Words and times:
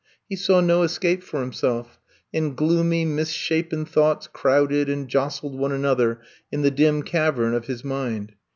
He 0.27 0.35
saw 0.35 0.61
no 0.61 0.81
escape 0.81 1.21
for 1.21 1.41
himself, 1.41 1.99
and 2.33 2.57
gloomy, 2.57 3.05
mis 3.05 3.29
shapen 3.29 3.85
thoughts 3.85 4.25
crowded 4.25 4.89
and 4.89 5.07
jostled 5.07 5.53
one 5.55 5.71
another 5.71 6.21
in 6.51 6.63
the 6.63 6.71
dim 6.71 7.03
cavern 7.03 7.53
of 7.53 7.67
his 7.67 7.83
mind. 7.83 8.33